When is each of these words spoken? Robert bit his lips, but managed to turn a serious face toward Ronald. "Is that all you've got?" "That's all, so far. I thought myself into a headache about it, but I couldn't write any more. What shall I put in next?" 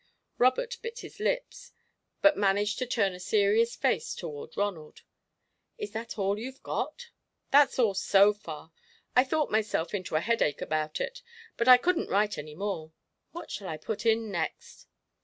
Robert 0.39 0.79
bit 0.81 1.01
his 1.01 1.19
lips, 1.19 1.73
but 2.23 2.35
managed 2.35 2.79
to 2.79 2.87
turn 2.87 3.13
a 3.13 3.19
serious 3.19 3.75
face 3.75 4.15
toward 4.15 4.57
Ronald. 4.57 5.03
"Is 5.77 5.91
that 5.91 6.17
all 6.17 6.39
you've 6.39 6.63
got?" 6.63 7.11
"That's 7.51 7.77
all, 7.77 7.93
so 7.93 8.33
far. 8.33 8.71
I 9.15 9.23
thought 9.23 9.51
myself 9.51 9.93
into 9.93 10.15
a 10.15 10.21
headache 10.21 10.59
about 10.59 10.99
it, 10.99 11.21
but 11.55 11.67
I 11.67 11.77
couldn't 11.77 12.09
write 12.09 12.39
any 12.39 12.55
more. 12.55 12.93
What 13.31 13.51
shall 13.51 13.67
I 13.67 13.77
put 13.77 14.03
in 14.07 14.31
next?" 14.31 14.87